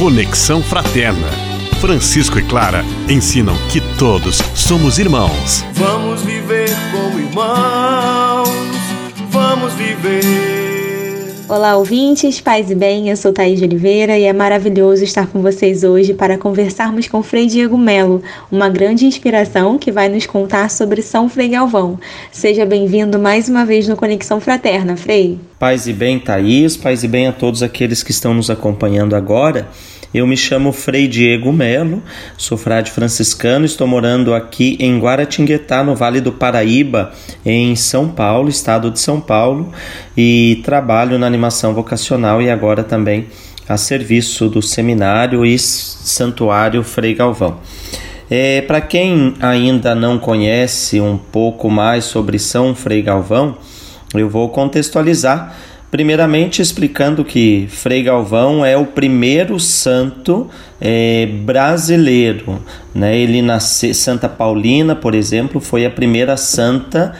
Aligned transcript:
Conexão 0.00 0.62
Fraterna. 0.62 1.28
Francisco 1.78 2.38
e 2.38 2.42
Clara 2.42 2.82
ensinam 3.06 3.54
que 3.70 3.82
todos 3.98 4.38
somos 4.54 4.98
irmãos. 4.98 5.62
Vamos 5.74 6.22
viver 6.22 6.70
como 6.90 7.18
irmãos. 7.18 7.79
Olá, 11.50 11.76
ouvintes, 11.76 12.40
paz 12.40 12.70
e 12.70 12.76
bem, 12.76 13.08
eu 13.08 13.16
sou 13.16 13.32
Thaís 13.32 13.58
de 13.58 13.64
Oliveira 13.64 14.16
e 14.16 14.22
é 14.22 14.32
maravilhoso 14.32 15.02
estar 15.02 15.26
com 15.26 15.42
vocês 15.42 15.82
hoje 15.82 16.14
para 16.14 16.38
conversarmos 16.38 17.08
com 17.08 17.24
Frei 17.24 17.48
Diego 17.48 17.76
Melo, 17.76 18.22
uma 18.52 18.68
grande 18.68 19.04
inspiração 19.04 19.76
que 19.76 19.90
vai 19.90 20.08
nos 20.08 20.26
contar 20.26 20.70
sobre 20.70 21.02
São 21.02 21.28
Frei 21.28 21.48
Galvão. 21.48 21.98
Seja 22.30 22.64
bem-vindo 22.64 23.18
mais 23.18 23.48
uma 23.48 23.66
vez 23.66 23.88
no 23.88 23.96
Conexão 23.96 24.40
Fraterna, 24.40 24.96
Frei. 24.96 25.40
Paz 25.58 25.88
e 25.88 25.92
bem, 25.92 26.20
Thaís, 26.20 26.76
paz 26.76 27.02
e 27.02 27.08
bem 27.08 27.26
a 27.26 27.32
todos 27.32 27.64
aqueles 27.64 28.04
que 28.04 28.12
estão 28.12 28.32
nos 28.32 28.48
acompanhando 28.48 29.16
agora. 29.16 29.66
Eu 30.12 30.26
me 30.26 30.36
chamo 30.36 30.72
Frei 30.72 31.06
Diego 31.06 31.52
Melo, 31.52 32.02
sou 32.36 32.58
frade 32.58 32.90
franciscano, 32.90 33.64
estou 33.64 33.86
morando 33.86 34.34
aqui 34.34 34.76
em 34.80 34.98
Guaratinguetá, 34.98 35.84
no 35.84 35.94
Vale 35.94 36.20
do 36.20 36.32
Paraíba, 36.32 37.12
em 37.46 37.76
São 37.76 38.08
Paulo, 38.08 38.48
estado 38.48 38.90
de 38.90 38.98
São 38.98 39.20
Paulo, 39.20 39.72
e 40.16 40.60
trabalho 40.64 41.16
na 41.16 41.28
animação 41.28 41.72
vocacional 41.72 42.42
e 42.42 42.50
agora 42.50 42.82
também 42.82 43.28
a 43.68 43.76
serviço 43.76 44.48
do 44.48 44.60
seminário 44.60 45.46
e 45.46 45.56
santuário 45.56 46.82
Frei 46.82 47.14
Galvão. 47.14 47.58
É, 48.28 48.62
Para 48.62 48.80
quem 48.80 49.34
ainda 49.40 49.94
não 49.94 50.18
conhece 50.18 51.00
um 51.00 51.16
pouco 51.16 51.70
mais 51.70 52.02
sobre 52.02 52.36
São 52.36 52.74
Frei 52.74 53.00
Galvão, 53.00 53.58
eu 54.12 54.28
vou 54.28 54.48
contextualizar 54.48 55.56
Primeiramente, 55.90 56.62
explicando 56.62 57.24
que 57.24 57.66
Frei 57.68 58.04
Galvão 58.04 58.64
é 58.64 58.76
o 58.76 58.86
primeiro 58.86 59.58
santo 59.58 60.48
é, 60.80 61.26
brasileiro. 61.26 62.62
Né? 62.94 63.18
Ele 63.18 63.42
nasceu, 63.42 63.92
Santa 63.92 64.28
Paulina, 64.28 64.94
por 64.94 65.16
exemplo, 65.16 65.60
foi 65.60 65.84
a 65.84 65.90
primeira 65.90 66.36
santa 66.36 67.12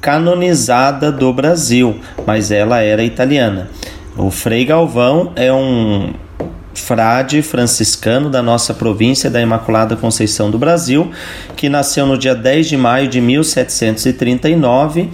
canonizada 0.00 1.12
do 1.12 1.30
Brasil, 1.30 2.00
mas 2.26 2.50
ela 2.50 2.80
era 2.80 3.04
italiana. 3.04 3.68
O 4.16 4.30
Frei 4.30 4.64
Galvão 4.64 5.32
é 5.36 5.52
um 5.52 6.14
frade 6.72 7.42
franciscano 7.42 8.30
da 8.30 8.42
nossa 8.42 8.72
província 8.72 9.28
da 9.28 9.40
Imaculada 9.40 9.96
Conceição 9.96 10.50
do 10.50 10.58
Brasil, 10.58 11.10
que 11.54 11.68
nasceu 11.68 12.06
no 12.06 12.16
dia 12.16 12.34
10 12.34 12.68
de 12.68 12.76
maio 12.76 13.08
de 13.08 13.20
1739 13.20 15.10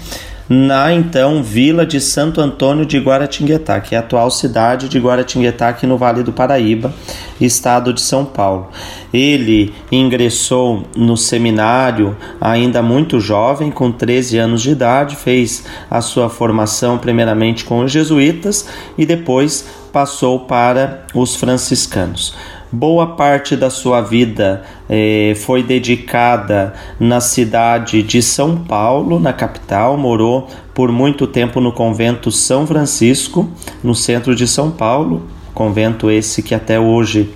na 0.48 0.92
então 0.92 1.42
vila 1.42 1.86
de 1.86 2.00
Santo 2.00 2.40
Antônio 2.40 2.84
de 2.84 2.98
Guaratinguetá, 2.98 3.80
que 3.80 3.94
é 3.94 3.98
a 3.98 4.00
atual 4.00 4.30
cidade 4.30 4.88
de 4.88 4.98
Guaratinguetá, 4.98 5.68
aqui 5.68 5.86
no 5.86 5.96
Vale 5.96 6.22
do 6.22 6.32
Paraíba, 6.32 6.92
estado 7.40 7.92
de 7.92 8.00
São 8.00 8.24
Paulo. 8.24 8.68
Ele 9.12 9.72
ingressou 9.90 10.84
no 10.96 11.16
seminário 11.16 12.16
ainda 12.40 12.82
muito 12.82 13.20
jovem, 13.20 13.70
com 13.70 13.92
13 13.92 14.38
anos 14.38 14.62
de 14.62 14.70
idade, 14.70 15.16
fez 15.16 15.64
a 15.90 16.00
sua 16.00 16.28
formação 16.28 16.98
primeiramente 16.98 17.64
com 17.64 17.80
os 17.80 17.92
jesuítas 17.92 18.66
e 18.96 19.06
depois 19.06 19.66
passou 19.92 20.40
para 20.40 21.04
os 21.14 21.36
franciscanos. 21.36 22.34
Boa 22.74 23.08
parte 23.08 23.54
da 23.54 23.68
sua 23.68 24.00
vida 24.00 24.62
eh, 24.88 25.34
foi 25.36 25.62
dedicada 25.62 26.72
na 26.98 27.20
cidade 27.20 28.02
de 28.02 28.22
São 28.22 28.56
Paulo, 28.56 29.20
na 29.20 29.30
capital. 29.30 29.98
Morou 29.98 30.48
por 30.72 30.90
muito 30.90 31.26
tempo 31.26 31.60
no 31.60 31.70
convento 31.70 32.32
São 32.32 32.66
Francisco, 32.66 33.46
no 33.84 33.94
centro 33.94 34.34
de 34.34 34.48
São 34.48 34.70
Paulo. 34.70 35.22
Convento 35.52 36.10
esse 36.10 36.42
que 36.42 36.54
até 36.54 36.80
hoje 36.80 37.34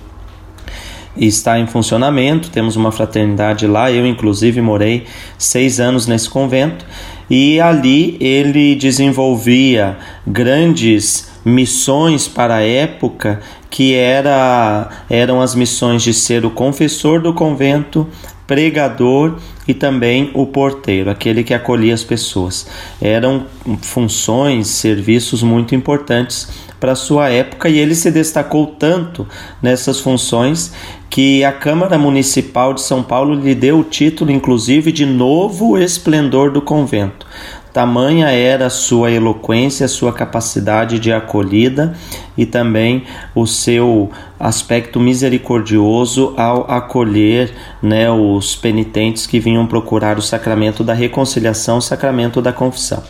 está 1.15 1.59
em 1.59 1.67
funcionamento. 1.67 2.49
Temos 2.49 2.75
uma 2.75 2.91
fraternidade 2.91 3.67
lá. 3.67 3.91
Eu, 3.91 4.07
inclusive, 4.07 4.59
morei 4.59 5.05
seis 5.37 5.79
anos 5.79 6.07
nesse 6.07 6.27
convento. 6.27 6.83
E 7.29 7.59
ali 7.59 8.17
ele 8.19 8.73
desenvolvia 8.75 9.97
grandes 10.25 11.29
missões 11.47 12.27
para 12.27 12.55
a 12.55 12.61
época 12.61 13.39
que 13.77 13.93
era, 13.93 14.89
eram 15.07 15.39
as 15.39 15.53
missões 15.53 16.01
de 16.01 16.11
ser 16.11 16.43
o 16.43 16.49
confessor 16.49 17.21
do 17.21 17.31
convento, 17.31 18.07
pregador 18.47 19.37
e 19.67 19.73
também 19.75 20.31
o 20.33 20.47
porteiro, 20.47 21.11
aquele 21.11 21.43
que 21.43 21.53
acolhia 21.53 21.93
as 21.93 22.03
pessoas. 22.03 22.65
Eram 22.99 23.45
funções, 23.83 24.65
serviços 24.65 25.43
muito 25.43 25.75
importantes 25.75 26.47
para 26.79 26.95
sua 26.95 27.29
época 27.29 27.69
e 27.69 27.77
ele 27.77 27.93
se 27.93 28.09
destacou 28.09 28.65
tanto 28.65 29.27
nessas 29.61 29.99
funções 29.99 30.73
que 31.07 31.43
a 31.43 31.51
Câmara 31.51 31.99
Municipal 31.99 32.73
de 32.73 32.81
São 32.81 33.03
Paulo 33.03 33.35
lhe 33.35 33.53
deu 33.53 33.79
o 33.79 33.83
título, 33.83 34.31
inclusive, 34.31 34.91
de 34.91 35.05
Novo 35.05 35.77
Esplendor 35.77 36.51
do 36.51 36.63
Convento. 36.63 37.27
Tamanha 37.77 38.31
era 38.31 38.71
sua 38.71 39.11
eloquência, 39.11 39.87
sua 39.87 40.11
capacidade 40.11 40.97
de 40.97 41.13
acolhida 41.13 41.93
e 42.35 42.43
também 42.43 43.03
o 43.35 43.45
seu 43.45 44.09
aspecto 44.39 44.99
misericordioso 44.99 46.33
ao 46.35 46.65
acolher 46.71 47.53
né, 47.79 48.09
os 48.09 48.55
penitentes 48.55 49.27
que 49.27 49.39
vinham 49.39 49.67
procurar 49.67 50.17
o 50.17 50.23
sacramento 50.23 50.83
da 50.83 50.95
reconciliação, 50.95 51.77
o 51.77 51.81
sacramento 51.81 52.41
da 52.41 52.51
confissão. 52.51 53.03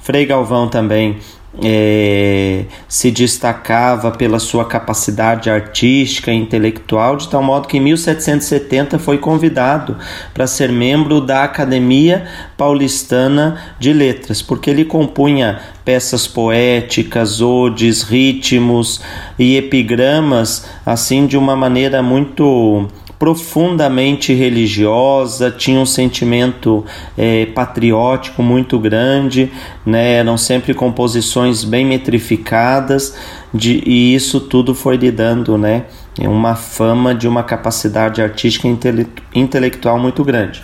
Frei 0.00 0.24
Galvão 0.24 0.68
também 0.68 1.18
é, 1.62 2.66
se 2.86 3.10
destacava 3.10 4.10
pela 4.10 4.38
sua 4.38 4.64
capacidade 4.64 5.50
artística 5.50 6.30
e 6.30 6.36
intelectual, 6.36 7.16
de 7.16 7.28
tal 7.28 7.42
modo 7.42 7.66
que 7.66 7.78
em 7.78 7.80
1770 7.80 8.98
foi 8.98 9.18
convidado 9.18 9.96
para 10.32 10.46
ser 10.46 10.70
membro 10.70 11.20
da 11.20 11.44
Academia 11.44 12.26
Paulistana 12.56 13.60
de 13.78 13.92
Letras, 13.92 14.42
porque 14.42 14.70
ele 14.70 14.84
compunha 14.84 15.60
peças 15.84 16.28
poéticas, 16.28 17.40
odes, 17.40 18.02
ritmos 18.02 19.00
e 19.38 19.56
epigramas 19.56 20.66
assim 20.84 21.26
de 21.26 21.36
uma 21.36 21.56
maneira 21.56 22.02
muito 22.02 22.88
profundamente 23.18 24.32
religiosa, 24.32 25.50
tinha 25.50 25.80
um 25.80 25.86
sentimento 25.86 26.84
é, 27.16 27.46
patriótico 27.46 28.42
muito 28.42 28.78
grande, 28.78 29.50
né? 29.84 30.12
eram 30.12 30.38
sempre 30.38 30.72
composições 30.72 31.64
bem 31.64 31.84
metrificadas, 31.84 33.16
de, 33.52 33.82
e 33.84 34.14
isso 34.14 34.40
tudo 34.40 34.74
foi 34.74 34.96
lhe 34.96 35.10
dando 35.10 35.58
né? 35.58 35.86
uma 36.20 36.54
fama 36.54 37.14
de 37.14 37.26
uma 37.26 37.42
capacidade 37.42 38.22
artística 38.22 38.68
e 38.68 38.70
intele 38.70 39.06
intelectual 39.34 39.98
muito 39.98 40.22
grande. 40.22 40.62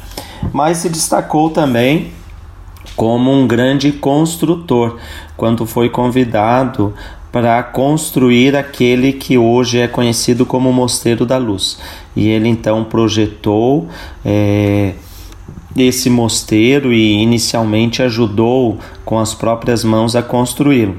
Mas 0.52 0.78
se 0.78 0.88
destacou 0.88 1.50
também 1.50 2.12
como 2.94 3.32
um 3.32 3.46
grande 3.46 3.90
construtor, 3.90 4.98
quando 5.36 5.66
foi 5.66 5.88
convidado 5.88 6.94
para 7.34 7.60
construir 7.64 8.54
aquele 8.54 9.12
que 9.12 9.36
hoje 9.36 9.80
é 9.80 9.88
conhecido 9.88 10.46
como 10.46 10.72
Mosteiro 10.72 11.26
da 11.26 11.36
Luz. 11.36 11.80
E 12.14 12.28
ele 12.28 12.48
então 12.48 12.84
projetou 12.84 13.88
é, 14.24 14.92
esse 15.76 16.08
mosteiro 16.08 16.92
e 16.92 17.14
inicialmente 17.14 18.04
ajudou 18.04 18.78
com 19.04 19.18
as 19.18 19.34
próprias 19.34 19.82
mãos 19.82 20.14
a 20.14 20.22
construí-lo. 20.22 20.94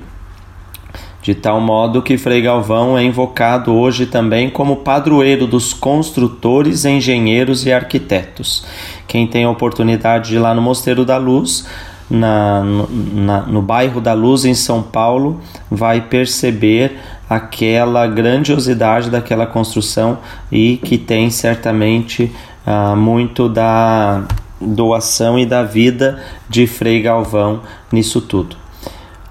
De 1.22 1.34
tal 1.34 1.62
modo 1.62 2.02
que 2.02 2.18
Frei 2.18 2.42
Galvão 2.42 2.98
é 2.98 3.04
invocado 3.06 3.74
hoje 3.74 4.06
também 4.06 4.50
como 4.50 4.76
padroeiro 4.76 5.48
dos 5.48 5.74
construtores, 5.74 6.84
engenheiros 6.84 7.66
e 7.66 7.72
arquitetos. 7.72 8.66
Quem 9.08 9.26
tem 9.26 9.46
a 9.46 9.50
oportunidade 9.50 10.32
de 10.32 10.36
ir 10.36 10.40
lá 10.40 10.54
no 10.54 10.62
Mosteiro 10.62 11.06
da 11.06 11.16
Luz 11.16 11.66
na, 12.10 12.64
na, 12.64 13.42
no 13.42 13.62
bairro 13.62 14.00
da 14.00 14.14
Luz, 14.14 14.46
em 14.46 14.54
São 14.54 14.82
Paulo, 14.82 15.40
vai 15.70 16.02
perceber 16.02 17.00
aquela 17.30 18.06
grandiosidade 18.08 19.10
daquela 19.10 19.48
construção 19.48 20.20
e 20.52 20.78
que 20.78 20.98
tem 20.98 21.30
certamente 21.30 22.32
ah, 22.66 22.96
muito 22.96 23.50
da 23.50 24.24
doação 24.62 25.38
e 25.38 25.46
da 25.46 25.64
vida 25.64 26.24
de 26.48 26.68
Frei 26.68 27.02
Galvão 27.02 27.62
nisso 27.92 28.22
tudo. 28.22 28.56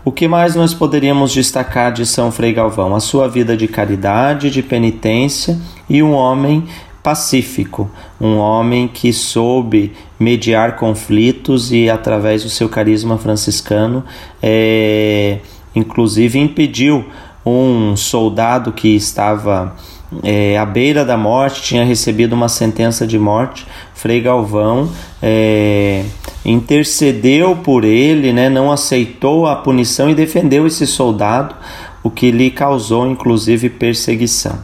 O 0.05 0.13
que 0.13 0.29
mais 0.29 0.55
nós 0.55 0.75
poderíamos 0.75 1.33
destacar 1.33 1.91
de 1.91 2.05
São 2.05 2.31
Frei 2.31 2.53
Galvão? 2.53 2.95
A 2.95 3.01
sua 3.01 3.27
vida 3.27 3.57
de 3.57 3.67
caridade, 3.67 4.51
de 4.51 4.63
penitência 4.63 5.59
e 5.89 6.03
um 6.03 6.13
homem 6.13 6.65
pacífico, 7.03 7.91
um 8.21 8.37
homem 8.37 8.87
que 8.87 9.13
soube 9.13 9.93
mediar 10.25 10.77
conflitos 10.77 11.71
e, 11.71 11.91
através 11.91 12.43
do 12.43 12.49
seu 12.49 12.69
carisma 12.69 13.19
franciscano, 13.19 14.03
é, 14.43 15.39
inclusive 15.77 16.39
impediu 16.39 17.05
um 17.45 17.95
soldado 17.95 18.73
que 18.73 18.89
estava 18.89 19.77
é, 20.23 20.57
à 20.57 20.65
beira 20.65 21.05
da 21.05 21.17
morte, 21.17 21.61
tinha 21.61 21.85
recebido 21.85 22.33
uma 22.33 22.49
sentença 22.49 23.07
de 23.07 23.19
morte. 23.19 23.67
Frei 23.95 24.21
Galvão 24.21 24.91
é, 25.23 26.05
intercedeu 26.45 27.57
por 27.57 27.85
ele, 27.85 28.33
né, 28.33 28.49
não 28.49 28.73
aceitou 28.73 29.47
a 29.47 29.57
punição 29.57 30.09
e 30.09 30.15
defendeu 30.15 30.67
esse 30.67 30.87
soldado, 30.87 31.55
o 32.03 32.11
que 32.11 32.31
lhe 32.31 32.51
causou 32.51 33.07
inclusive 33.07 33.69
perseguição. 33.69 34.59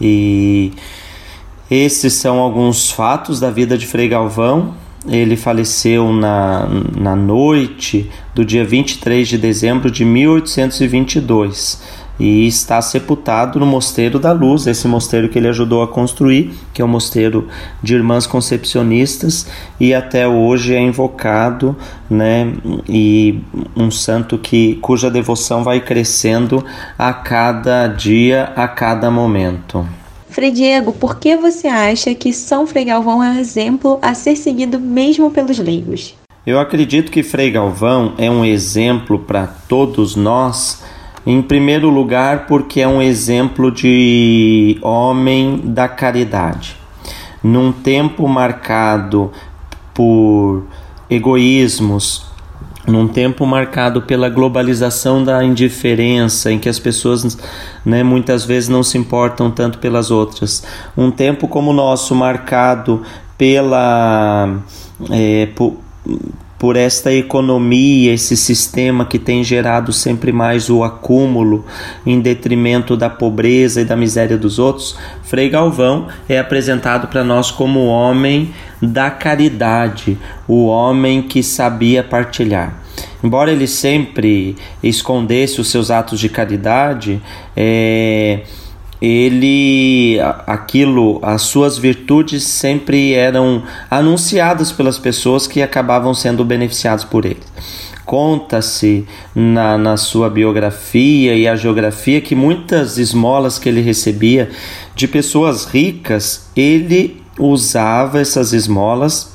E 0.00 0.72
esses 1.70 2.12
são 2.14 2.38
alguns 2.38 2.90
fatos 2.90 3.40
da 3.40 3.50
vida 3.50 3.78
de 3.78 3.86
Frei 3.86 4.08
Galvão. 4.08 4.74
Ele 5.08 5.36
faleceu 5.36 6.12
na, 6.12 6.68
na 6.96 7.16
noite 7.16 8.08
do 8.34 8.44
dia 8.44 8.64
23 8.64 9.26
de 9.26 9.36
dezembro 9.36 9.90
de 9.90 10.04
1822 10.04 12.02
e 12.20 12.46
está 12.46 12.80
sepultado 12.80 13.58
no 13.58 13.66
Mosteiro 13.66 14.18
da 14.18 14.30
Luz, 14.30 14.66
esse 14.66 14.86
mosteiro 14.86 15.28
que 15.28 15.38
ele 15.38 15.48
ajudou 15.48 15.82
a 15.82 15.88
construir, 15.88 16.52
que 16.72 16.80
é 16.80 16.84
o 16.84 16.88
mosteiro 16.88 17.48
de 17.82 17.94
Irmãs 17.94 18.26
Concepcionistas, 18.28 19.48
e 19.80 19.92
até 19.92 20.28
hoje 20.28 20.74
é 20.74 20.80
invocado, 20.80 21.76
né, 22.08 22.52
e 22.88 23.40
um 23.76 23.90
santo 23.90 24.38
que 24.38 24.76
cuja 24.76 25.10
devoção 25.10 25.64
vai 25.64 25.80
crescendo 25.80 26.64
a 26.96 27.12
cada 27.12 27.88
dia, 27.88 28.52
a 28.54 28.68
cada 28.68 29.10
momento. 29.10 29.84
Frei 30.32 30.50
Diego, 30.50 30.92
por 30.92 31.18
que 31.18 31.36
você 31.36 31.68
acha 31.68 32.14
que 32.14 32.32
São 32.32 32.66
Frei 32.66 32.86
Galvão 32.86 33.22
é 33.22 33.28
um 33.28 33.38
exemplo 33.38 33.98
a 34.00 34.14
ser 34.14 34.34
seguido 34.34 34.80
mesmo 34.80 35.30
pelos 35.30 35.58
leigos? 35.58 36.14
Eu 36.46 36.58
acredito 36.58 37.12
que 37.12 37.22
Frei 37.22 37.50
Galvão 37.50 38.14
é 38.16 38.30
um 38.30 38.42
exemplo 38.42 39.18
para 39.18 39.46
todos 39.46 40.16
nós, 40.16 40.82
em 41.26 41.42
primeiro 41.42 41.90
lugar, 41.90 42.46
porque 42.46 42.80
é 42.80 42.88
um 42.88 43.02
exemplo 43.02 43.70
de 43.70 44.78
homem 44.80 45.60
da 45.64 45.86
caridade. 45.86 46.78
Num 47.44 47.70
tempo 47.70 48.26
marcado 48.26 49.30
por 49.92 50.64
egoísmos, 51.10 52.31
num 52.86 53.06
tempo 53.06 53.46
marcado 53.46 54.02
pela 54.02 54.28
globalização 54.28 55.22
da 55.22 55.44
indiferença, 55.44 56.50
em 56.50 56.58
que 56.58 56.68
as 56.68 56.78
pessoas 56.78 57.38
né, 57.84 58.02
muitas 58.02 58.44
vezes 58.44 58.68
não 58.68 58.82
se 58.82 58.98
importam 58.98 59.50
tanto 59.50 59.78
pelas 59.78 60.10
outras, 60.10 60.64
um 60.96 61.10
tempo 61.10 61.46
como 61.46 61.70
o 61.70 61.74
nosso 61.74 62.14
marcado 62.14 63.02
pela 63.38 64.58
é, 65.10 65.46
por, 65.54 65.76
por 66.62 66.76
esta 66.76 67.12
economia, 67.12 68.14
esse 68.14 68.36
sistema 68.36 69.04
que 69.04 69.18
tem 69.18 69.42
gerado 69.42 69.92
sempre 69.92 70.30
mais 70.30 70.70
o 70.70 70.84
acúmulo 70.84 71.64
em 72.06 72.20
detrimento 72.20 72.96
da 72.96 73.10
pobreza 73.10 73.80
e 73.80 73.84
da 73.84 73.96
miséria 73.96 74.38
dos 74.38 74.60
outros, 74.60 74.96
Frei 75.24 75.50
Galvão 75.50 76.06
é 76.28 76.38
apresentado 76.38 77.08
para 77.08 77.24
nós 77.24 77.50
como 77.50 77.80
o 77.80 77.88
homem 77.88 78.54
da 78.80 79.10
caridade, 79.10 80.16
o 80.46 80.66
homem 80.66 81.22
que 81.22 81.42
sabia 81.42 82.04
partilhar. 82.04 82.80
Embora 83.24 83.50
ele 83.50 83.66
sempre 83.66 84.54
escondesse 84.84 85.60
os 85.60 85.68
seus 85.68 85.90
atos 85.90 86.20
de 86.20 86.28
caridade, 86.28 87.20
é, 87.56 88.42
ele 89.02 90.20
aquilo 90.46 91.18
as 91.24 91.42
suas 91.42 91.76
virtudes 91.76 92.44
sempre 92.44 93.14
eram 93.14 93.64
anunciadas 93.90 94.70
pelas 94.70 94.96
pessoas 94.96 95.48
que 95.48 95.60
acabavam 95.60 96.14
sendo 96.14 96.44
beneficiadas 96.44 97.04
por 97.04 97.24
ele. 97.24 97.40
Conta-se 98.04 99.04
na, 99.34 99.76
na 99.76 99.96
sua 99.96 100.30
biografia 100.30 101.34
e 101.34 101.48
a 101.48 101.56
geografia 101.56 102.20
que 102.20 102.36
muitas 102.36 102.96
esmolas 102.96 103.58
que 103.58 103.68
ele 103.68 103.80
recebia 103.80 104.48
de 104.94 105.08
pessoas 105.08 105.64
ricas 105.64 106.48
ele 106.54 107.20
usava 107.36 108.20
essas 108.20 108.52
esmolas 108.52 109.31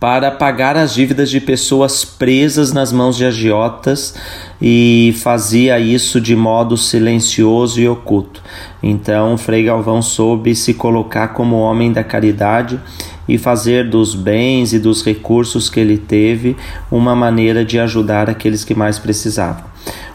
para 0.00 0.30
pagar 0.30 0.78
as 0.78 0.94
dívidas 0.94 1.28
de 1.28 1.38
pessoas 1.38 2.06
presas 2.06 2.72
nas 2.72 2.90
mãos 2.90 3.18
de 3.18 3.26
agiotas 3.26 4.14
e 4.60 5.14
fazia 5.22 5.78
isso 5.78 6.18
de 6.18 6.34
modo 6.34 6.74
silencioso 6.78 7.78
e 7.78 7.86
oculto. 7.86 8.42
Então, 8.82 9.36
Frei 9.36 9.64
Galvão 9.64 10.00
soube 10.00 10.54
se 10.54 10.72
colocar 10.72 11.28
como 11.28 11.60
homem 11.60 11.92
da 11.92 12.02
caridade 12.02 12.80
e 13.28 13.36
fazer 13.36 13.90
dos 13.90 14.14
bens 14.14 14.72
e 14.72 14.78
dos 14.78 15.04
recursos 15.04 15.68
que 15.68 15.78
ele 15.78 15.98
teve 15.98 16.56
uma 16.90 17.14
maneira 17.14 17.62
de 17.62 17.78
ajudar 17.78 18.30
aqueles 18.30 18.64
que 18.64 18.74
mais 18.74 18.98
precisavam. 18.98 19.64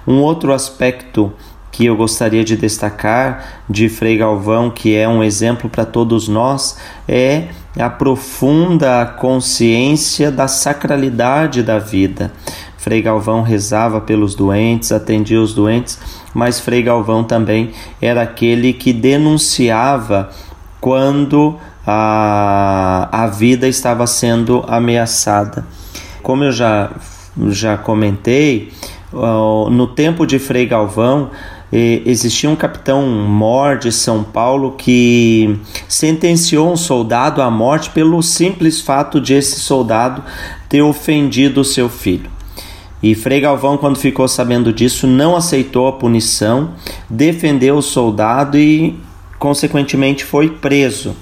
Um 0.08 0.20
outro 0.20 0.52
aspecto 0.52 1.32
que 1.72 1.86
eu 1.86 1.96
gostaria 1.96 2.44
de 2.44 2.58
destacar 2.58 3.64
de 3.70 3.88
Frei 3.88 4.18
Galvão, 4.18 4.72
que 4.72 4.96
é 4.96 5.08
um 5.08 5.22
exemplo 5.22 5.70
para 5.70 5.86
todos 5.86 6.28
nós, 6.28 6.78
é 7.08 7.50
a 7.78 7.90
profunda 7.90 9.06
consciência 9.06 10.32
da 10.32 10.48
sacralidade 10.48 11.62
da 11.62 11.80
vida. 11.80 12.32
Frei 12.78 13.02
Galvão 13.02 13.42
rezava 13.42 14.00
pelos 14.00 14.36
doentes, 14.36 14.92
atendia 14.92 15.42
os 15.42 15.54
doentes, 15.54 16.00
mas 16.34 16.60
Frei 16.60 16.84
Galvão 16.84 17.24
também 17.24 17.72
era 18.02 18.22
aquele 18.22 18.74
que 18.74 18.94
denunciava 18.94 20.30
quando 20.80 21.58
a, 21.86 23.10
a 23.12 23.28
vida 23.28 23.68
estava 23.68 24.06
sendo 24.06 24.64
ameaçada. 24.68 25.66
Como 26.22 26.44
eu 26.44 26.52
já, 26.52 26.92
já 27.50 27.78
comentei, 27.78 28.72
no 29.72 29.88
tempo 29.88 30.26
de 30.26 30.38
Frei 30.40 30.66
Galvão, 30.66 31.32
existia 31.72 32.50
um 32.50 32.56
capitão 32.56 33.08
mor 33.08 33.78
de 33.78 33.92
São 33.92 34.24
Paulo 34.24 34.76
que 34.78 35.60
sentenciou 35.88 36.72
um 36.72 36.78
soldado 36.78 37.42
à 37.42 37.50
morte 37.50 37.90
pelo 37.90 38.22
simples 38.22 38.80
fato 38.80 39.20
de 39.20 39.34
esse 39.34 39.60
soldado 39.60 40.24
ter 40.70 40.82
ofendido 40.82 41.62
o 41.62 41.66
seu 41.66 41.90
filho. 41.90 42.30
E 43.04 43.14
Frei 43.14 43.40
Galvão, 43.40 43.78
quando 43.78 44.00
ficou 44.00 44.28
sabendo 44.28 44.74
disso, 44.74 45.06
não 45.06 45.36
aceitou 45.36 45.88
a 45.88 45.94
punição, 45.94 46.72
defendeu 47.10 47.78
o 47.78 47.82
soldado 47.82 48.58
e, 48.58 48.96
consequentemente, 49.38 50.24
foi 50.26 50.50
preso. 50.50 51.16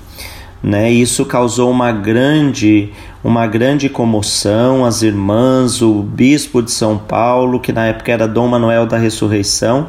Né? 0.63 0.89
Isso 0.89 1.25
causou 1.25 1.69
uma 1.69 1.91
grande, 1.91 2.89
uma 3.21 3.45
grande 3.45 3.89
comoção. 3.89 4.85
As 4.85 5.01
irmãs, 5.01 5.81
o 5.81 6.01
bispo 6.01 6.61
de 6.61 6.71
São 6.71 6.97
Paulo, 6.97 7.59
que 7.59 7.73
na 7.73 7.87
época 7.87 8.13
era 8.13 8.29
Dom 8.29 8.47
Manuel 8.47 8.85
da 8.85 8.97
Ressurreição, 8.97 9.87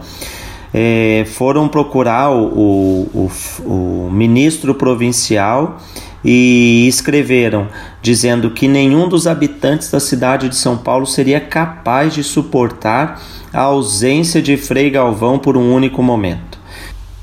é, 0.77 1.25
foram 1.25 1.69
procurar 1.69 2.33
o, 2.33 3.09
o, 3.15 3.31
o, 3.65 4.11
ministro 4.11 4.75
provincial 4.75 5.81
e 6.25 6.89
escreveram 6.89 7.69
dizendo 8.03 8.51
que 8.51 8.67
nenhum 8.67 9.09
dos 9.09 9.29
habitantes 9.29 9.89
da 9.89 10.01
cidade 10.01 10.49
de 10.49 10.57
São 10.57 10.77
Paulo 10.77 11.07
seria 11.07 11.39
capaz 11.39 12.13
de 12.13 12.25
suportar 12.25 13.23
a 13.53 13.61
ausência 13.61 14.43
de 14.43 14.57
Frei 14.57 14.91
Galvão 14.91 15.39
por 15.39 15.57
um 15.57 15.73
único 15.73 16.03
momento. 16.03 16.59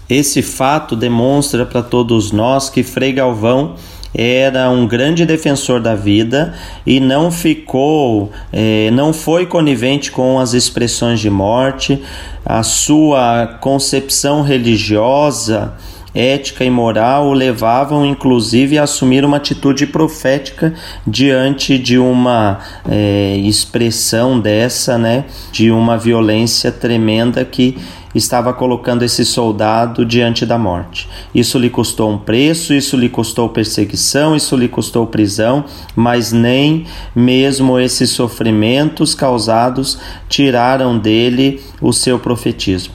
Esse 0.10 0.42
fato 0.42 0.96
demonstra 0.96 1.66
para 1.66 1.84
todos 1.84 2.32
nós 2.32 2.70
que 2.70 2.84
Frei 2.84 3.12
Galvão 3.12 3.76
era 4.14 4.70
um 4.70 4.88
grande 4.88 5.26
defensor 5.26 5.80
da 5.80 5.96
vida 5.96 6.54
e 6.86 7.00
não 7.00 7.32
ficou, 7.32 8.32
eh, 8.52 8.90
não 8.92 9.14
foi 9.14 9.46
conivente 9.46 10.12
com 10.12 10.40
as 10.40 10.54
expressões 10.54 11.20
de 11.20 11.30
morte, 11.30 12.02
a 12.46 12.64
sua 12.64 13.58
concepção 13.62 14.42
religiosa, 14.42 15.74
ética 16.14 16.64
e 16.64 16.70
moral 16.70 17.28
o 17.28 17.34
levavam 17.34 18.06
inclusive 18.06 18.78
a 18.78 18.84
assumir 18.84 19.24
uma 19.24 19.38
atitude 19.38 19.88
profética 19.88 20.74
diante 21.06 21.78
de 21.78 21.98
uma 21.98 22.60
eh, 22.90 23.38
expressão 23.44 24.40
dessa, 24.40 24.98
né, 24.98 25.26
de 25.52 25.72
uma 25.72 25.98
violência 25.98 26.72
tremenda 26.72 27.44
que 27.46 27.78
estava 28.14 28.54
colocando 28.54 29.04
esse 29.04 29.24
soldado 29.26 30.06
diante 30.06 30.46
da 30.46 30.58
morte. 30.58 31.08
Isso 31.34 31.58
lhe 31.58 31.70
custou 31.70 32.12
um 32.12 32.18
preço, 32.18 32.74
isso 32.74 32.98
lhe 32.98 33.08
custou 33.08 33.48
perseguição, 33.50 34.36
isso 34.36 34.56
lhe 34.56 34.68
custou 34.68 35.08
prisão, 35.08 35.64
mas 35.96 36.32
nem 36.32 36.86
mesmo 37.16 37.80
esses 37.80 38.10
sofrimentos 38.10 39.16
causados 39.16 39.98
tiraram 40.28 40.98
dele 40.98 41.62
o 41.82 41.94
seu 41.94 42.20
profetismo 42.20 42.94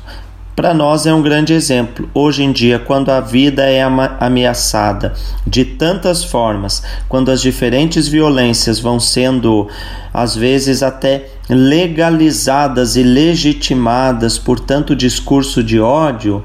para 0.56 0.72
nós 0.72 1.04
é 1.04 1.12
um 1.12 1.20
grande 1.20 1.52
exemplo. 1.52 2.08
Hoje 2.14 2.42
em 2.42 2.50
dia, 2.50 2.78
quando 2.78 3.10
a 3.10 3.20
vida 3.20 3.66
é 3.66 3.82
ameaçada 4.18 5.12
de 5.46 5.66
tantas 5.66 6.24
formas, 6.24 6.82
quando 7.10 7.30
as 7.30 7.42
diferentes 7.42 8.08
violências 8.08 8.80
vão 8.80 8.98
sendo, 8.98 9.68
às 10.14 10.34
vezes, 10.34 10.82
até 10.82 11.26
legalizadas 11.46 12.96
e 12.96 13.02
legitimadas 13.02 14.38
por 14.38 14.58
tanto 14.58 14.96
discurso 14.96 15.62
de 15.62 15.78
ódio, 15.78 16.42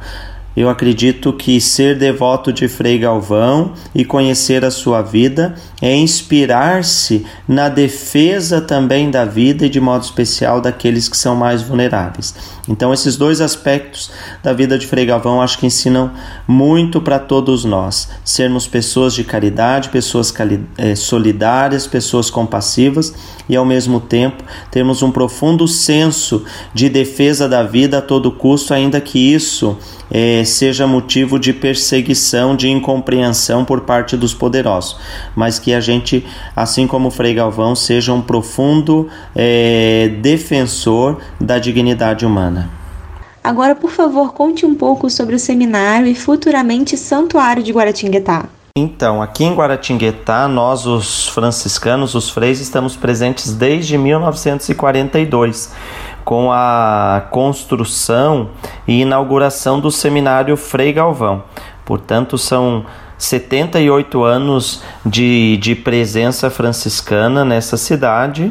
eu 0.56 0.70
acredito 0.70 1.32
que 1.32 1.62
ser 1.62 1.98
devoto 1.98 2.52
de 2.52 2.68
Frei 2.68 2.98
Galvão 2.98 3.74
e 3.96 4.04
conhecer 4.04 4.66
a 4.66 4.72
sua 4.72 5.02
vida 5.02 5.56
é 5.82 5.96
inspirar-se 5.96 7.26
na 7.48 7.70
defesa 7.70 8.60
também 8.60 9.10
da 9.10 9.24
vida 9.24 9.66
e, 9.66 9.70
de 9.70 9.80
modo 9.80 10.04
especial, 10.04 10.60
daqueles 10.60 11.08
que 11.08 11.16
são 11.16 11.36
mais 11.36 11.62
vulneráveis. 11.62 12.36
Então, 12.68 12.94
esses 12.94 13.18
dois 13.18 13.42
aspectos 13.42 14.12
da 14.44 14.54
vida 14.54 14.78
de 14.78 14.86
Frei 14.86 15.06
Galvão 15.06 15.42
acho 15.42 15.58
que 15.58 15.66
ensinam 15.66 16.12
muito 16.48 17.02
para 17.02 17.18
todos 17.18 17.66
nós: 17.66 18.10
sermos 18.24 18.68
pessoas 18.68 19.14
de 19.14 19.24
caridade, 19.24 19.90
pessoas 19.90 20.34
eh, 20.78 20.96
solidárias, 20.96 21.88
pessoas 21.88 22.30
compassivas 22.30 23.14
e, 23.50 23.56
ao 23.56 23.66
mesmo 23.66 24.00
tempo, 24.00 24.44
termos 24.70 25.02
um 25.02 25.12
profundo 25.12 25.68
senso 25.68 26.44
de 26.74 26.88
defesa 26.90 27.50
da 27.50 27.64
vida 27.64 27.98
a 27.98 28.02
todo 28.02 28.32
custo, 28.32 28.74
ainda 28.74 29.02
que 29.02 29.34
isso. 29.34 29.78
É, 30.14 30.41
seja 30.50 30.88
motivo 30.88 31.40
de 31.40 31.54
perseguição, 31.54 32.56
de 32.56 32.70
incompreensão 32.70 33.64
por 33.64 33.82
parte 33.82 34.16
dos 34.18 34.34
poderosos, 34.34 34.98
mas 35.36 35.60
que 35.60 35.74
a 35.74 35.80
gente, 35.80 36.26
assim 36.56 36.88
como 36.88 37.12
Frei 37.12 37.34
Galvão, 37.34 37.76
seja 37.76 38.14
um 38.14 38.22
profundo 38.22 39.10
é, 39.36 40.10
defensor 40.22 41.20
da 41.40 41.60
dignidade 41.60 42.26
humana. 42.26 42.70
Agora, 43.44 43.74
por 43.74 43.90
favor, 43.90 44.34
conte 44.34 44.66
um 44.66 44.76
pouco 44.76 45.10
sobre 45.10 45.36
o 45.36 45.40
seminário 45.40 46.08
e 46.08 46.14
futuramente 46.14 46.96
santuário 46.96 47.64
de 47.64 47.72
Guaratinguetá. 47.72 48.46
Então, 48.78 49.22
aqui 49.22 49.44
em 49.44 49.54
Guaratinguetá, 49.54 50.48
nós, 50.48 50.86
os 50.86 51.28
franciscanos, 51.28 52.16
os 52.16 52.30
freis, 52.30 52.62
estamos 52.62 52.96
presentes 52.96 53.52
desde 53.54 53.98
1942, 53.98 55.74
com 56.32 56.50
a 56.50 57.24
construção 57.30 58.52
e 58.88 59.02
inauguração 59.02 59.82
do 59.82 59.92
seminário 59.92 60.56
Frei 60.56 60.94
Galvão. 60.94 61.44
Portanto, 61.84 62.38
são 62.38 62.86
78 63.18 64.24
anos 64.24 64.82
de, 65.06 65.58
de 65.58 65.76
presença 65.76 66.50
franciscana 66.50 67.44
nessa 67.44 67.76
cidade, 67.76 68.50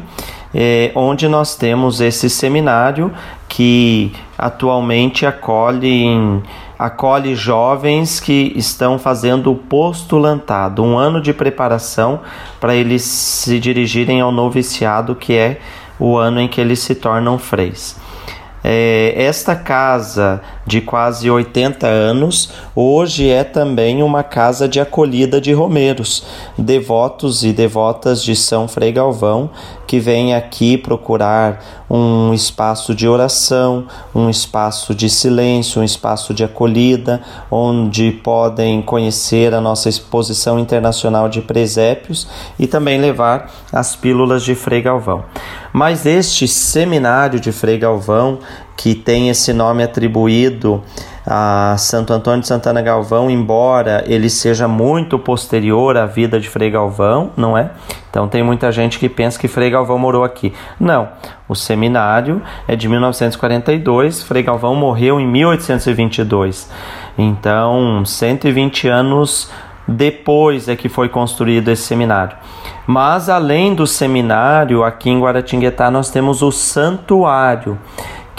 é, 0.54 0.92
onde 0.94 1.26
nós 1.26 1.56
temos 1.56 2.02
esse 2.02 2.28
seminário 2.28 3.10
que 3.48 4.12
atualmente 4.36 5.24
acolhe 5.24 6.42
acolhe 6.78 7.34
jovens 7.34 8.20
que 8.20 8.52
estão 8.56 8.98
fazendo 8.98 9.52
o 9.52 9.56
postulantado, 9.56 10.82
um 10.82 10.98
ano 10.98 11.20
de 11.20 11.32
preparação 11.32 12.20
para 12.58 12.74
eles 12.74 13.02
se 13.02 13.58
dirigirem 13.58 14.20
ao 14.20 14.32
noviciado, 14.32 15.14
que 15.14 15.34
é 15.34 15.60
o 16.00 16.16
ano 16.16 16.40
em 16.40 16.48
que 16.48 16.60
eles 16.60 16.80
se 16.80 16.94
tornam 16.94 17.38
freis. 17.38 17.96
É, 18.62 19.14
esta 19.16 19.56
casa 19.56 20.42
de 20.66 20.82
quase 20.82 21.30
80 21.30 21.86
anos 21.86 22.52
hoje 22.76 23.28
é 23.28 23.42
também 23.42 24.02
uma 24.02 24.22
casa 24.22 24.68
de 24.68 24.78
acolhida 24.78 25.40
de 25.40 25.52
romeiros, 25.52 26.26
devotos 26.58 27.42
e 27.42 27.52
devotas 27.52 28.22
de 28.22 28.36
São 28.36 28.68
Frei 28.68 28.92
Galvão, 28.92 29.50
que 29.90 29.98
vêm 29.98 30.36
aqui 30.36 30.78
procurar 30.78 31.82
um 31.90 32.32
espaço 32.32 32.94
de 32.94 33.08
oração, 33.08 33.88
um 34.14 34.30
espaço 34.30 34.94
de 34.94 35.10
silêncio, 35.10 35.82
um 35.82 35.84
espaço 35.84 36.32
de 36.32 36.44
acolhida, 36.44 37.20
onde 37.50 38.12
podem 38.12 38.80
conhecer 38.82 39.52
a 39.52 39.60
nossa 39.60 39.88
exposição 39.88 40.60
internacional 40.60 41.28
de 41.28 41.40
presépios 41.40 42.28
e 42.56 42.68
também 42.68 43.00
levar 43.00 43.50
as 43.72 43.96
pílulas 43.96 44.44
de 44.44 44.54
Frei 44.54 44.80
Galvão. 44.80 45.24
Mas 45.72 46.06
este 46.06 46.46
seminário 46.46 47.40
de 47.40 47.50
Frei 47.50 47.76
Galvão, 47.76 48.38
que 48.76 48.94
tem 48.94 49.28
esse 49.28 49.52
nome 49.52 49.82
atribuído 49.82 50.84
a 51.26 51.76
Santo 51.78 52.12
Antônio 52.12 52.40
de 52.40 52.46
Santana 52.46 52.80
Galvão, 52.80 53.30
embora 53.30 54.04
ele 54.06 54.30
seja 54.30 54.66
muito 54.66 55.18
posterior 55.18 55.96
à 55.96 56.06
vida 56.06 56.40
de 56.40 56.48
Frei 56.48 56.70
Galvão, 56.70 57.30
não 57.36 57.56
é? 57.56 57.70
Então 58.10 58.26
tem 58.26 58.42
muita 58.42 58.72
gente 58.72 58.98
que 58.98 59.08
pensa 59.08 59.38
que 59.38 59.46
Frei 59.46 59.70
Galvão 59.70 59.98
morou 59.98 60.24
aqui. 60.24 60.52
Não, 60.78 61.08
o 61.48 61.54
seminário 61.54 62.42
é 62.66 62.74
de 62.74 62.88
1942, 62.88 64.22
Frei 64.22 64.42
Galvão 64.42 64.74
morreu 64.74 65.20
em 65.20 65.26
1822. 65.26 66.70
Então, 67.16 68.04
120 68.04 68.88
anos 68.88 69.50
depois 69.86 70.68
é 70.68 70.76
que 70.76 70.88
foi 70.88 71.08
construído 71.08 71.68
esse 71.68 71.82
seminário. 71.82 72.36
Mas 72.86 73.28
além 73.28 73.74
do 73.74 73.86
seminário, 73.86 74.82
aqui 74.82 75.10
em 75.10 75.20
Guaratinguetá 75.20 75.90
nós 75.90 76.10
temos 76.10 76.42
o 76.42 76.50
santuário, 76.50 77.78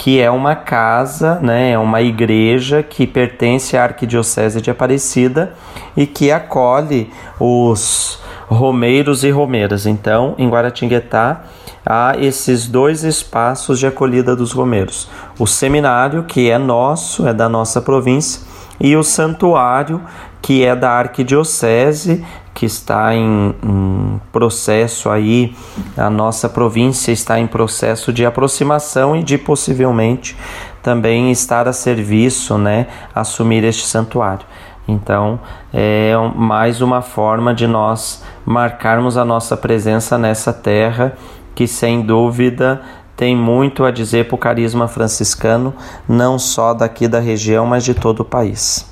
que 0.02 0.20
é 0.20 0.28
uma 0.28 0.56
casa, 0.56 1.38
né, 1.40 1.70
é 1.70 1.78
uma 1.78 2.02
igreja 2.02 2.82
que 2.82 3.06
pertence 3.06 3.76
à 3.76 3.84
Arquidiocese 3.84 4.60
de 4.60 4.68
Aparecida 4.68 5.54
e 5.96 6.08
que 6.08 6.32
acolhe 6.32 7.08
os 7.38 8.18
romeiros 8.48 9.22
e 9.22 9.30
romeiras. 9.30 9.86
Então, 9.86 10.34
em 10.38 10.50
Guaratinguetá 10.50 11.44
há 11.86 12.16
esses 12.18 12.66
dois 12.66 13.04
espaços 13.04 13.78
de 13.78 13.86
acolhida 13.86 14.34
dos 14.34 14.50
romeiros: 14.50 15.08
o 15.38 15.46
seminário, 15.46 16.24
que 16.24 16.50
é 16.50 16.58
nosso, 16.58 17.28
é 17.28 17.32
da 17.32 17.48
nossa 17.48 17.80
província, 17.80 18.42
e 18.80 18.96
o 18.96 19.04
santuário, 19.04 20.00
que 20.42 20.64
é 20.64 20.74
da 20.74 20.90
arquidiocese, 20.90 22.24
que 22.52 22.66
está 22.66 23.14
em, 23.14 23.54
em, 23.62 24.20
processo 24.32 25.08
aí, 25.08 25.56
a 25.96 26.10
nossa 26.10 26.48
província 26.48 27.12
está 27.12 27.38
em 27.38 27.46
processo 27.46 28.12
de 28.12 28.26
aproximação 28.26 29.16
e 29.16 29.22
de 29.22 29.38
possivelmente 29.38 30.36
também 30.82 31.30
estar 31.30 31.68
a 31.68 31.72
serviço, 31.72 32.58
né, 32.58 32.88
assumir 33.14 33.62
este 33.62 33.86
santuário. 33.86 34.44
Então, 34.86 35.38
é 35.72 36.12
mais 36.34 36.82
uma 36.82 37.00
forma 37.00 37.54
de 37.54 37.68
nós 37.68 38.22
marcarmos 38.44 39.16
a 39.16 39.24
nossa 39.24 39.56
presença 39.56 40.18
nessa 40.18 40.52
terra 40.52 41.16
que, 41.54 41.68
sem 41.68 42.02
dúvida, 42.02 42.82
tem 43.16 43.36
muito 43.36 43.84
a 43.84 43.92
dizer 43.92 44.26
para 44.26 44.34
o 44.34 44.38
carisma 44.38 44.88
franciscano, 44.88 45.72
não 46.08 46.36
só 46.36 46.74
daqui 46.74 47.06
da 47.06 47.20
região, 47.20 47.64
mas 47.64 47.84
de 47.84 47.94
todo 47.94 48.20
o 48.20 48.24
país. 48.24 48.91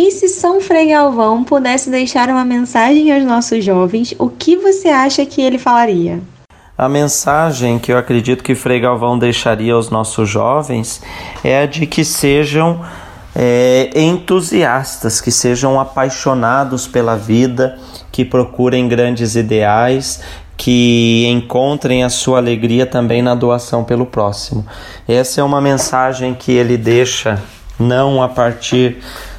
E 0.00 0.12
se 0.12 0.28
São 0.28 0.60
Frei 0.60 0.90
Galvão 0.90 1.42
pudesse 1.42 1.90
deixar 1.90 2.28
uma 2.28 2.44
mensagem 2.44 3.12
aos 3.12 3.24
nossos 3.24 3.64
jovens, 3.64 4.14
o 4.16 4.28
que 4.28 4.56
você 4.56 4.86
acha 4.86 5.26
que 5.26 5.42
ele 5.42 5.58
falaria? 5.58 6.20
A 6.78 6.88
mensagem 6.88 7.80
que 7.80 7.90
eu 7.90 7.98
acredito 7.98 8.44
que 8.44 8.54
Frei 8.54 8.78
Galvão 8.78 9.18
deixaria 9.18 9.74
aos 9.74 9.90
nossos 9.90 10.28
jovens 10.28 11.02
é 11.42 11.62
a 11.62 11.66
de 11.66 11.84
que 11.84 12.04
sejam 12.04 12.80
é, 13.34 13.90
entusiastas, 13.92 15.20
que 15.20 15.32
sejam 15.32 15.80
apaixonados 15.80 16.86
pela 16.86 17.16
vida, 17.16 17.76
que 18.12 18.24
procurem 18.24 18.86
grandes 18.86 19.34
ideais, 19.34 20.20
que 20.56 21.26
encontrem 21.26 22.04
a 22.04 22.08
sua 22.08 22.38
alegria 22.38 22.86
também 22.86 23.20
na 23.20 23.34
doação 23.34 23.82
pelo 23.82 24.06
próximo. 24.06 24.64
Essa 25.08 25.40
é 25.40 25.44
uma 25.44 25.60
mensagem 25.60 26.34
que 26.34 26.52
ele 26.52 26.76
deixa 26.76 27.42
não 27.80 28.22
a 28.22 28.28
partir 28.28 28.98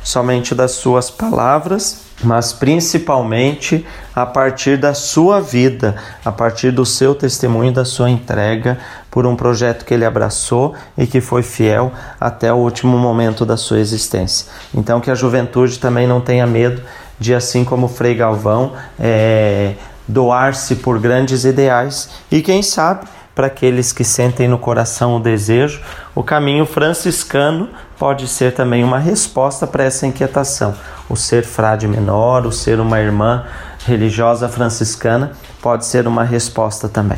somente 0.10 0.56
das 0.56 0.72
suas 0.72 1.12
palavras, 1.12 2.02
mas 2.24 2.52
principalmente 2.52 3.86
a 4.16 4.26
partir 4.26 4.76
da 4.76 4.92
sua 4.92 5.40
vida, 5.40 5.96
a 6.26 6.32
partir 6.32 6.72
do 6.72 6.84
seu 6.84 7.14
testemunho, 7.14 7.72
da 7.72 7.86
sua 7.86 8.10
entrega 8.10 8.80
por 9.12 9.28
um 9.28 9.36
projeto 9.36 9.86
que 9.86 9.94
ele 9.94 10.04
abraçou 10.04 10.74
e 10.98 11.06
que 11.06 11.22
foi 11.22 11.44
fiel 11.44 11.92
até 12.20 12.52
o 12.52 12.56
último 12.56 12.98
momento 12.98 13.46
da 13.46 13.56
sua 13.56 13.80
existência. 13.80 14.48
Então, 14.74 15.00
que 15.00 15.12
a 15.12 15.16
juventude 15.16 15.78
também 15.78 16.08
não 16.08 16.20
tenha 16.20 16.48
medo 16.48 16.82
de, 17.20 17.36
assim 17.36 17.64
como 17.64 17.88
Frei 17.88 18.16
Galvão, 18.16 18.74
é, 19.00 19.76
doar-se 20.08 20.78
por 20.78 21.00
grandes 21.00 21.46
ideais 21.46 22.10
e, 22.32 22.42
quem 22.42 22.64
sabe, 22.64 23.06
para 23.40 23.48
aqueles 23.48 23.94
que 23.94 24.04
sentem 24.04 24.50
no 24.50 24.58
coração 24.58 25.16
o 25.16 25.20
desejo, 25.22 25.80
o 26.14 26.22
caminho 26.22 26.66
franciscano 26.66 27.70
pode 27.98 28.28
ser 28.28 28.54
também 28.54 28.84
uma 28.84 29.00
resposta 29.00 29.66
para 29.66 29.86
essa 29.86 30.06
inquietação. 30.06 30.76
O 31.08 31.16
ser 31.16 31.46
frade 31.46 31.88
menor, 31.88 32.46
o 32.46 32.52
ser 32.52 32.82
uma 32.82 33.00
irmã 33.00 33.46
religiosa 33.86 34.50
franciscana 34.50 35.32
pode 35.62 35.86
ser 35.86 36.06
uma 36.06 36.26
resposta 36.26 36.90
também. 36.90 37.18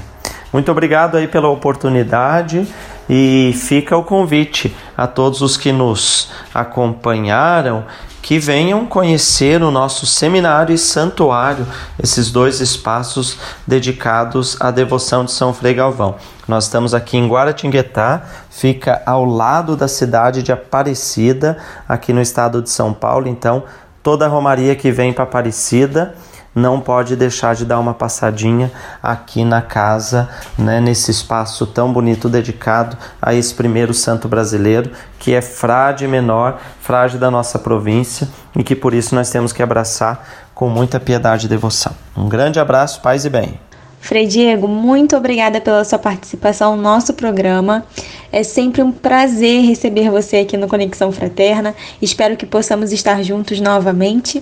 Muito 0.54 0.72
obrigado 0.72 1.18
aí 1.18 1.28
pela 1.28 1.50
oportunidade 1.50 2.68
e 3.10 3.52
fica 3.56 3.98
o 3.98 4.04
convite 4.04 4.78
a 4.96 5.08
todos 5.08 5.42
os 5.42 5.58
que 5.58 5.72
nos 5.72 6.32
acompanharam 6.54 7.84
que 8.22 8.38
venham 8.38 8.86
conhecer 8.86 9.64
o 9.64 9.72
nosso 9.72 10.06
seminário 10.06 10.74
e 10.74 10.78
santuário, 10.78 11.66
esses 12.02 12.32
dois 12.32 12.62
espaços 12.62 13.38
dedicados 13.66 14.56
à 14.60 14.70
devoção 14.70 15.26
de 15.26 15.32
São 15.32 15.54
Frei 15.54 15.74
Galvão. 15.74 16.16
Nós 16.48 16.66
estamos 16.66 16.94
aqui 16.94 17.18
em 17.18 17.28
Guaratinguetá, 17.28 18.24
fica 18.50 19.02
ao 19.06 19.26
lado 19.26 19.76
da 19.76 19.88
cidade 19.88 20.44
de 20.44 20.52
Aparecida, 20.52 21.58
aqui 21.88 22.14
no 22.14 22.22
estado 22.22 22.62
de 22.62 22.70
São 22.70 22.94
Paulo. 22.94 23.28
Então, 23.28 23.64
toda 24.04 24.26
a 24.26 24.30
romaria 24.30 24.76
que 24.76 24.92
vem 24.92 25.12
para 25.12 25.24
Aparecida 25.24 26.16
não 26.54 26.80
pode 26.80 27.16
deixar 27.16 27.56
de 27.56 27.66
dar 27.66 27.80
uma 27.80 27.94
passadinha 27.94 28.72
aqui 29.02 29.44
na 29.44 29.62
casa, 29.62 30.30
né, 30.58 30.80
nesse 30.82 31.12
espaço 31.12 31.66
tão 31.66 31.92
bonito 31.92 32.28
dedicado 32.28 32.98
a 33.22 33.34
esse 33.34 33.54
primeiro 33.54 33.94
santo 33.94 34.28
brasileiro, 34.28 34.92
que 35.18 35.34
é 35.34 35.42
frade 35.42 36.08
menor, 36.08 36.60
frade 36.82 37.18
da 37.18 37.32
nossa 37.32 37.58
província 37.58 38.28
e 38.56 38.64
que 38.64 38.76
por 38.76 38.94
isso 38.94 39.16
nós 39.16 39.30
temos 39.30 39.54
que 39.54 39.64
abraçar 39.64 40.28
com 40.54 40.70
muita 40.70 41.00
piedade 41.00 41.46
e 41.46 41.50
devoção. 41.50 41.94
Um 42.16 42.28
grande 42.28 42.60
abraço, 42.60 43.02
paz 43.02 43.26
e 43.26 43.30
bem. 43.30 43.60
Frei 44.02 44.26
Diego, 44.26 44.68
muito 44.68 45.16
obrigada 45.16 45.62
pela 45.62 45.84
sua 45.84 46.00
participação 46.00 46.76
no 46.76 46.82
nosso 46.82 47.14
programa. 47.14 47.86
É 48.32 48.44
sempre 48.44 48.82
um 48.82 48.92
prazer 48.92 49.64
receber 49.64 50.10
você 50.10 50.38
aqui 50.38 50.56
no 50.56 50.68
Conexão 50.68 51.12
Fraterna. 51.12 51.76
Espero 52.02 52.38
que 52.38 52.46
possamos 52.46 52.92
estar 52.92 53.22
juntos 53.24 53.60
novamente. 53.60 54.42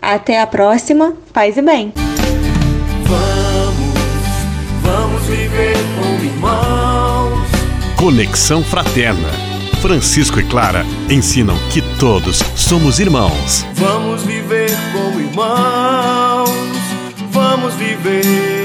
Até 0.00 0.40
a 0.40 0.46
próxima. 0.46 1.14
Paz 1.32 1.56
e 1.56 1.62
bem. 1.62 1.92
Vamos, 3.04 4.02
vamos 4.82 5.22
viver 5.22 5.76
como 5.98 6.24
irmãos. 6.24 7.48
Conexão 7.96 8.62
Fraterna. 8.62 9.52
Francisco 9.80 10.38
e 10.38 10.44
Clara 10.44 10.84
ensinam 11.10 11.56
que 11.72 11.82
todos 11.98 12.38
somos 12.54 13.00
irmãos. 13.00 13.66
Vamos 13.74 14.22
viver 14.22 14.70
como 14.92 15.18
irmãos, 15.18 16.50
vamos 17.32 17.74
viver 17.74 18.61